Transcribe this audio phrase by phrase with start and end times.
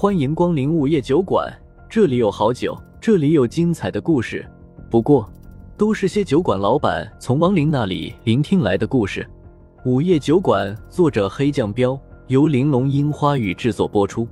[0.00, 1.46] 欢迎光临午夜酒馆，
[1.86, 4.50] 这里有好酒，这里有精彩的故事。
[4.90, 5.30] 不过，
[5.76, 9.28] 都是些酒馆老板从亡灵那里聆听来的故事。
[9.84, 14.26] 午夜酒馆，作者黑酱标，由玲珑樱花雨制作播出。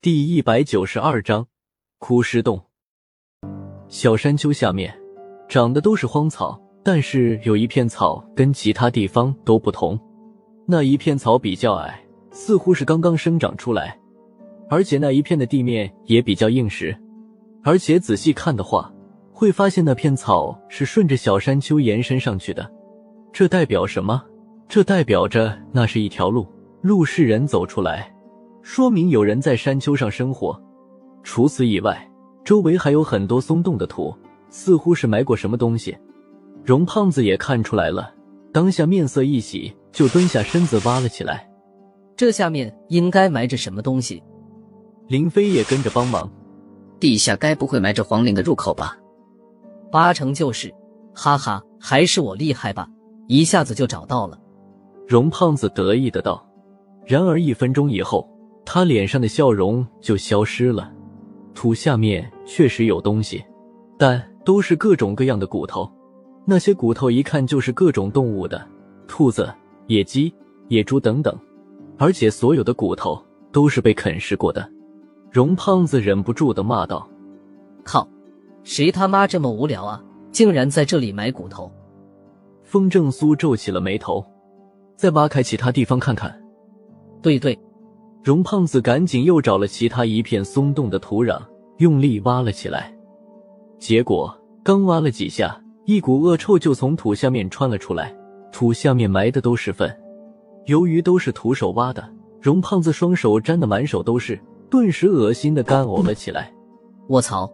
[0.00, 1.44] 第一百九十二章，
[1.98, 2.62] 枯尸洞。
[3.88, 4.96] 小山丘下面，
[5.48, 9.98] 长的都是荒草，但是有一片草跟其他地方都不同，
[10.64, 12.00] 那一片草比较矮。
[12.34, 13.96] 似乎是刚刚生长出来，
[14.68, 16.94] 而且那一片的地面也比较硬实，
[17.62, 18.92] 而且仔细看的话，
[19.32, 22.68] 会发现那片草是顺着小山丘延伸上去的。
[23.32, 24.20] 这代表什么？
[24.68, 26.44] 这代表着那是一条路，
[26.82, 28.12] 路是人走出来，
[28.62, 30.60] 说明有人在山丘上生活。
[31.22, 32.10] 除此以外，
[32.44, 34.12] 周围还有很多松动的土，
[34.50, 35.96] 似乎是埋过什么东西。
[36.64, 38.12] 荣胖子也看出来了，
[38.52, 41.48] 当下面色一喜，就蹲下身子挖了起来。
[42.16, 44.22] 这下面应该埋着什么东西？
[45.08, 46.30] 林飞也跟着帮忙。
[47.00, 48.96] 地下该不会埋着皇陵的入口吧？
[49.90, 50.72] 八成就是，
[51.14, 52.88] 哈哈，还是我厉害吧，
[53.28, 54.38] 一下子就找到了。
[55.06, 56.46] 荣胖子得意的道。
[57.04, 58.26] 然而一分钟以后，
[58.64, 60.90] 他脸上的笑容就消失了。
[61.52, 63.44] 土下面确实有东西，
[63.98, 65.90] 但都是各种各样的骨头。
[66.46, 68.66] 那些骨头一看就是各种动物的，
[69.06, 69.52] 兔子、
[69.88, 70.34] 野鸡、
[70.68, 71.38] 野猪等等。
[71.96, 73.20] 而且所有的骨头
[73.52, 74.68] 都是被啃食过的，
[75.30, 77.08] 荣胖子忍不住的骂道
[77.84, 78.08] ：“靠，
[78.62, 80.02] 谁他妈这么无聊啊？
[80.32, 81.70] 竟然在这里埋骨头！”
[82.64, 84.24] 风正苏皱起了眉头，
[84.96, 86.42] 再挖开其他地方看看。
[87.22, 87.56] 对对，
[88.22, 91.40] 荣胖子赶紧又找了其他一片松动的土壤，
[91.78, 92.92] 用力挖了起来。
[93.78, 98.12] 结果刚挖了几下，一股恶臭就从土下面穿了出来，
[98.50, 99.94] 土下面埋的都是粪。
[100.66, 102.02] 由于都是徒手挖的，
[102.40, 104.40] 荣胖子双手沾得满手都是，
[104.70, 106.52] 顿时恶心的干呕了起来。
[107.08, 107.50] 卧槽！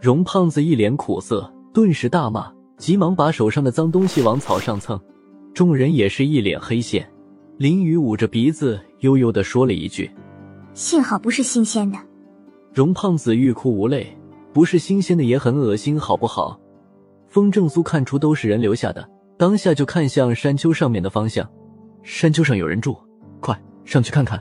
[0.00, 5.00] 荣胖子一脸苦涩，顿时大骂，急忙把手上的脏东西往草上蹭。
[5.52, 7.08] 众人也是一脸黑线。
[7.56, 10.10] 林雨捂着鼻子，悠悠的说了一句
[10.74, 11.98] ：“幸好不是新鲜的。”
[12.72, 14.06] 荣胖子欲哭无泪，
[14.52, 16.58] 不是新鲜的也很恶心，好不好？
[17.28, 21.48] 风正苏看出都是人留下的，当下就看向山丘上面的方向。
[22.04, 22.96] 山丘上有人住，
[23.40, 24.40] 快上去看看。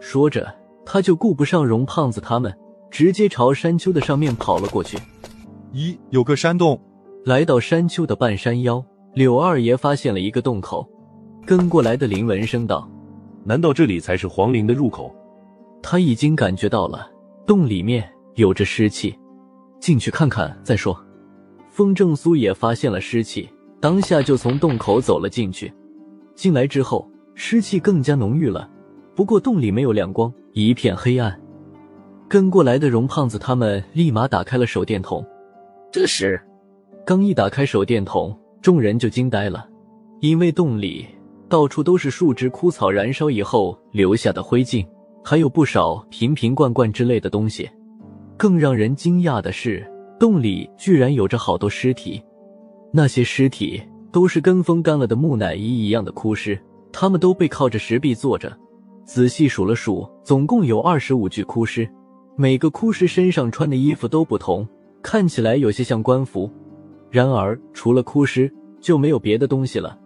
[0.00, 0.52] 说着，
[0.84, 2.52] 他就顾不上荣胖子他们，
[2.90, 4.98] 直接朝山丘的上面跑了过去。
[5.72, 6.80] 咦，有个山洞。
[7.24, 8.82] 来到山丘的半山腰，
[9.12, 10.88] 柳二爷发现了一个洞口，
[11.44, 12.88] 跟过来的林文声道
[13.44, 15.14] ：“难道这里才是皇陵的入口？”
[15.82, 17.10] 他已经感觉到了，
[17.46, 19.14] 洞里面有着湿气，
[19.78, 20.98] 进去看看再说。
[21.70, 23.46] 风正苏也发现了湿气，
[23.78, 25.70] 当下就从洞口走了进去。
[26.38, 28.70] 进来之后，湿气更加浓郁了。
[29.12, 31.36] 不过洞里没有亮光，一片黑暗。
[32.28, 35.26] 跟过来的荣胖子他们立马打开了手电筒。
[35.90, 36.40] 这时，
[37.04, 39.68] 刚一打开手电筒，众人就惊呆了，
[40.20, 41.04] 因为洞里
[41.48, 44.86] 到处都是树枝枯草燃烧以后留下的灰烬，
[45.24, 47.68] 还有不少瓶瓶罐罐之类的东西。
[48.36, 49.84] 更让人惊讶的是，
[50.20, 52.22] 洞里居然有着好多尸体，
[52.92, 53.82] 那些尸体。
[54.10, 56.58] 都是跟风干了的木乃伊一样的枯尸，
[56.92, 58.56] 他们都背靠着石壁坐着。
[59.04, 61.88] 仔细数了数，总共有二十五具枯尸，
[62.36, 64.68] 每个枯尸身上穿的衣服都不同，
[65.02, 66.50] 看起来有些像官服。
[67.10, 69.98] 然而，除了枯尸，就没有别的东西了。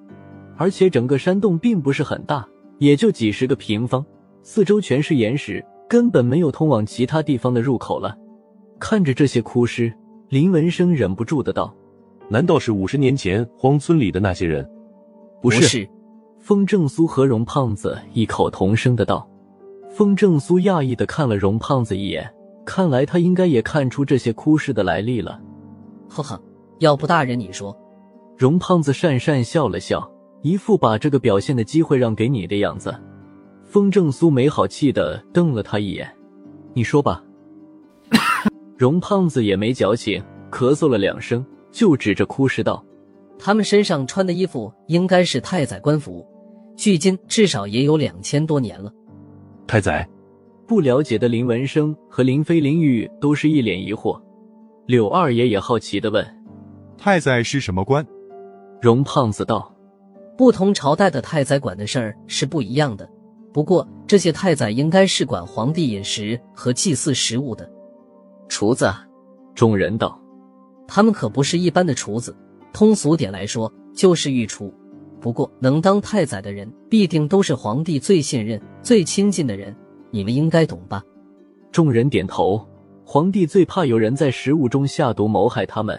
[0.56, 2.46] 而且，整个山洞并不是很大，
[2.78, 4.04] 也就几十个平方，
[4.42, 8.16] 四周全是岩石，根本没有通往其他地方的入口了。
[8.78, 9.92] 看着这些枯尸，
[10.28, 11.74] 林文生忍不住的道。
[12.32, 14.66] 难道是五十年前荒村里的那些人？
[15.42, 15.86] 不是。
[16.40, 19.28] 风正苏和荣胖子异口同声的道。
[19.90, 22.26] 风正苏讶异的看了荣胖子一眼，
[22.64, 25.38] 看来他应该也看出这些枯尸的来历了。
[26.08, 26.42] 呵呵，
[26.78, 27.76] 要不大人你说？
[28.38, 30.10] 荣胖子讪讪笑了笑，
[30.40, 32.98] 一副把这个表现的机会让给你的样子。
[33.66, 36.10] 风正苏没好气的瞪了他一眼，
[36.72, 37.22] 你说吧。
[38.78, 41.44] 荣胖子也没矫情，咳嗽了两声。
[41.72, 42.84] 就指着哭尸道
[43.38, 46.24] ：“他们身上穿的衣服应该是太宰官服，
[46.76, 48.92] 距今至少也有两千多年了。”
[49.66, 50.08] 太宰，
[50.66, 54.20] 不了解的林文生和林飞、林玉都是一脸疑惑。
[54.86, 56.24] 柳二爷也好奇的问
[56.98, 58.06] ：“太宰是什么官？”
[58.80, 59.74] 荣胖子道
[60.36, 63.08] ：“不同朝代的太宰管的事儿是不一样的，
[63.52, 67.70] 不过这些太宰应该是管皇帝饮食和祭祀食物的。”
[68.48, 68.92] 厨子，
[69.54, 70.21] 众人道。
[70.86, 72.34] 他们可不是一般的厨子，
[72.72, 74.72] 通俗点来说就是御厨。
[75.20, 79.74] 不过能当太宰的人，必定都是皇帝最信任、最亲近的人，
[80.10, 81.02] 你们应该懂吧？
[81.70, 82.60] 众人点头。
[83.04, 85.98] 皇帝最怕有人在食物中下毒谋害他们，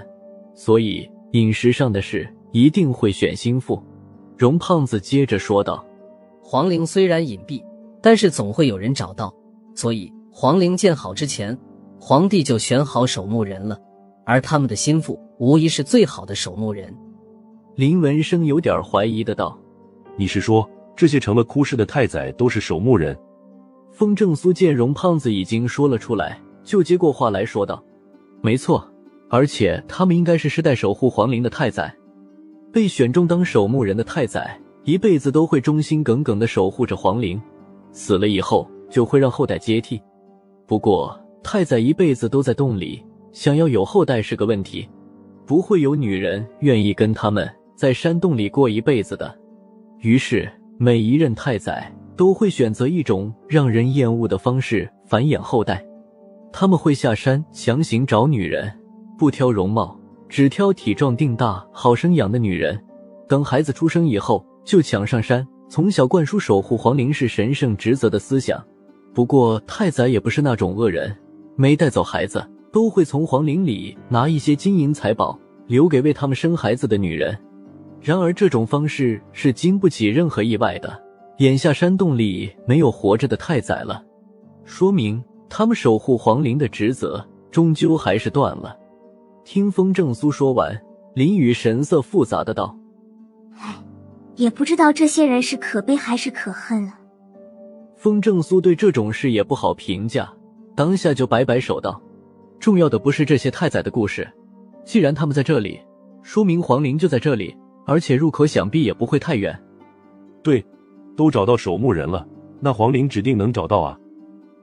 [0.56, 3.82] 所以饮食上的事一定会选心腹。
[4.38, 5.86] 荣胖子接着说道
[6.42, 7.64] ：“皇陵虽然隐蔽，
[8.02, 9.34] 但是总会有人找到，
[9.76, 11.56] 所以皇陵建好之前，
[12.00, 13.80] 皇帝就选好守墓人了，
[14.26, 16.94] 而他们的心腹无疑是最好的守墓人。”
[17.76, 19.58] 林文生有点怀疑的道
[20.16, 23.18] ：“你是说这些成了哭尸的太宰都是守墓人？”
[23.92, 26.40] 风正苏见荣胖子已经说了出来。
[26.64, 27.84] 就接过话来说道
[28.42, 28.90] ：“没错，
[29.30, 31.94] 而且他们应该是世代守护皇陵的太宰，
[32.72, 37.38] 被选中当守墓人的太宰，一辈子都会忠心耿耿的守护着皇陵，
[37.92, 40.02] 死了以后就会让后代接替。
[40.66, 44.88] 不过太宰一辈子都在洞里，想要有后代是个问题，
[45.46, 49.38] 不会有女人愿意跟他们在山洞里过一辈子的。
[50.00, 55.84] 于是每一任太宰都会选择一种让人厌恶的方式繁衍后代。”
[56.54, 58.72] 他们会下山强行找女人，
[59.18, 62.80] 不挑容貌，只挑体壮腚大、好生养的女人。
[63.28, 68.64] 等孩子出生以后，就抢上山，从小灌输守护皇陵是神圣职责的思想。
[69.16, 71.16] 不过太宰也不是那种恶人，
[71.56, 77.38] 没带走孩子，都会从皇陵里拿一些金银财宝留给为他们生孩子的女人。
[78.02, 81.02] 然而这种方式是经不起任何意外的。
[81.38, 84.04] 眼下山洞里没有活着的太宰了，
[84.66, 85.24] 说明。
[85.50, 88.76] 他们守护皇陵的职责，终究还是断了。
[89.46, 90.82] 听风正苏说完，
[91.14, 92.76] 林雨神色复杂的道
[93.60, 93.76] ：“唉，
[94.36, 96.94] 也不知道这些人是可悲还是可恨了。”
[97.96, 100.34] 风正苏对这种事也不好评价，
[100.76, 102.02] 当下就摆摆手道
[102.64, 104.26] ：“重要的不是这些太宰的故事，
[104.86, 105.82] 既然他们在这里，
[106.22, 107.54] 说明皇陵就在这里，
[107.86, 109.62] 而且入口想必也不会太远。
[110.42, 110.66] 对，
[111.18, 112.26] 都找到守墓人了，
[112.62, 114.00] 那皇陵指定能找到啊。”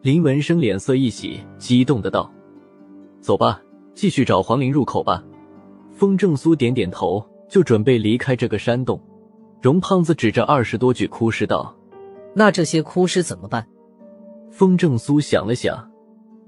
[0.01, 2.33] 林文生脸色一喜，激动的道
[3.21, 3.61] ：“走吧，
[3.95, 5.23] 继续找皇陵入口吧。”
[5.93, 8.99] 风正苏点点头，就准备离开这个山洞。
[9.61, 11.77] 荣胖子指着二十多具枯尸道
[12.35, 13.67] ：“那这些枯尸怎么办？”
[14.51, 15.91] 风正苏想了想：“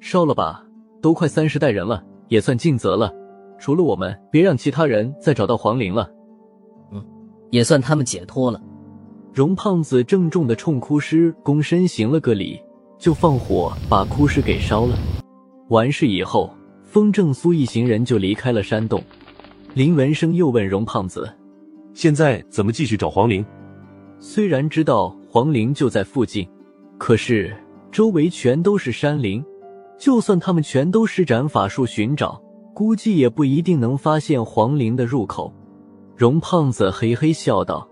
[0.00, 0.64] 烧了吧，
[1.02, 3.12] 都快三十代人了，也算尽责了。
[3.58, 6.10] 除了我们，别让其他人再找到黄陵了。
[6.90, 7.04] ”“嗯，
[7.50, 8.58] 也算他们解脱了。”
[9.34, 12.58] 荣胖子郑重的冲枯尸躬身行了个礼。
[12.98, 14.96] 就放火把枯尸给烧了。
[15.70, 16.48] 完事以后，
[16.84, 19.02] 风正苏一行人就离开了山洞。
[19.74, 21.28] 林文生又问荣胖子
[21.94, 23.44] ：“现在怎么继续找黄陵？”
[24.20, 26.48] 虽然知道黄陵就在附近，
[26.96, 27.52] 可是
[27.90, 29.44] 周围全都是山林，
[30.02, 32.42] 就算他们全都施展法术寻找，
[32.74, 35.54] 估计也不一定能发现皇陵的入口。
[36.16, 37.88] 荣胖子嘿嘿笑道：“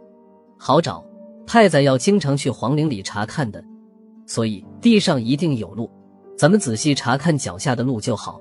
[0.58, 1.04] 好找，
[1.46, 3.62] 太宰要经常去皇陵里查看的。”
[4.26, 5.88] 所以地上一定有路，
[6.36, 8.40] 咱们仔细查看脚下的路就好。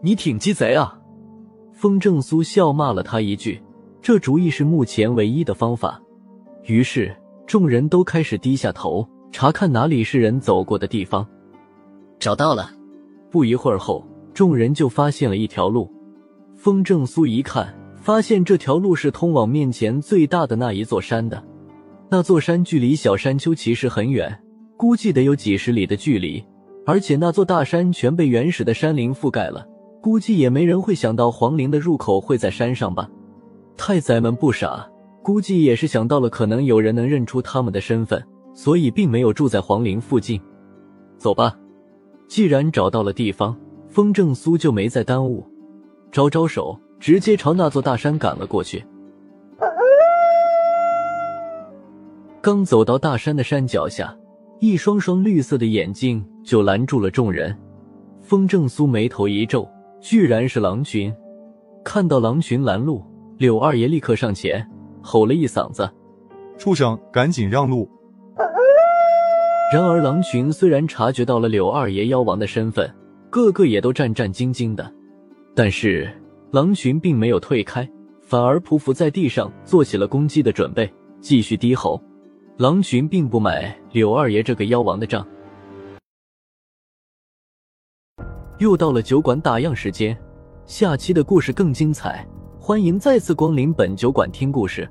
[0.00, 0.96] 你挺鸡贼啊！
[1.72, 3.60] 风正苏笑骂了他一句。
[4.00, 6.00] 这主意是目前唯一的方法。
[6.62, 7.12] 于是
[7.48, 11.26] 众人都开始低下头查看哪里是人走过的地方。
[12.20, 12.70] 找到了。
[13.36, 14.02] 不一会儿后，
[14.32, 15.92] 众人就发现了一条路。
[16.54, 17.68] 风正苏一看，
[18.00, 21.44] 发现这条路是通往面前最大的那一座山的。
[22.08, 24.34] 那座山距离小山丘其实很远。
[24.78, 26.42] 估计得有几十里的距离，
[26.86, 29.66] 而且那座大山全被原始的山林覆盖了，
[30.00, 33.06] 估计也没人会想到皇陵的入口会在山上吧。
[33.76, 34.88] 太宰们不傻，
[35.22, 38.24] 估计也是想到了可能有人能认出他们的身份，
[38.54, 40.40] 所以并没有住在皇陵附近。
[41.18, 41.54] 走吧，
[42.28, 43.56] 既然找到了地方，
[43.88, 45.44] 风正苏就没再耽误，
[46.10, 48.84] 招招手，直接朝那座大山赶了过去。
[52.40, 54.16] 刚走到大山的山脚下。
[54.58, 57.54] 一双双绿色的眼睛就拦住了众人。
[58.22, 59.68] 风正苏眉头一皱，
[60.00, 61.14] 居然是狼群。
[61.84, 63.04] 看到狼群拦路，
[63.36, 64.66] 柳二爷立刻上前
[65.02, 65.86] 吼了一嗓子
[66.56, 67.86] ：“畜生，赶紧让路！”
[69.72, 72.88] 然而狼群虽然察觉到了柳二爷妖王的身份，
[73.30, 74.92] 个个也都战战兢兢的。
[75.56, 76.08] 但是
[76.52, 77.88] 狼群并没有退开，
[78.20, 80.88] 反而匍匐在地上，做起了攻击的准备，
[81.20, 82.00] 继续低吼。
[82.58, 85.26] 狼群并不买柳二爷这个妖王的账。
[88.58, 90.16] 又到了酒馆打烊时间，
[90.64, 92.24] 下期的故事更精彩，
[92.60, 94.88] 欢迎再次光临本酒馆听故事。